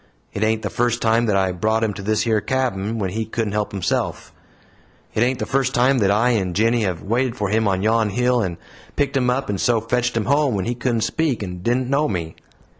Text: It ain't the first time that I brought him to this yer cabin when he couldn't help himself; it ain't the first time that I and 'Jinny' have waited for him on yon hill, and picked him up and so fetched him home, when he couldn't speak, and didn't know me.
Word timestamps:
It 0.33 0.43
ain't 0.43 0.63
the 0.63 0.71
first 0.71 0.99
time 0.99 1.27
that 1.27 1.35
I 1.37 1.51
brought 1.51 1.83
him 1.83 1.93
to 1.93 2.01
this 2.01 2.25
yer 2.25 2.41
cabin 2.41 2.97
when 2.97 3.11
he 3.11 3.23
couldn't 3.23 3.51
help 3.51 3.71
himself; 3.71 4.33
it 5.13 5.21
ain't 5.21 5.37
the 5.37 5.45
first 5.45 5.75
time 5.75 5.99
that 5.99 6.09
I 6.09 6.29
and 6.31 6.55
'Jinny' 6.55 6.81
have 6.81 7.03
waited 7.03 7.35
for 7.35 7.49
him 7.49 7.67
on 7.67 7.83
yon 7.83 8.09
hill, 8.09 8.41
and 8.41 8.57
picked 8.95 9.15
him 9.15 9.29
up 9.29 9.47
and 9.47 9.61
so 9.61 9.79
fetched 9.79 10.17
him 10.17 10.25
home, 10.25 10.55
when 10.55 10.65
he 10.65 10.73
couldn't 10.73 11.01
speak, 11.01 11.43
and 11.43 11.61
didn't 11.61 11.87
know 11.87 12.07
me. 12.07 12.35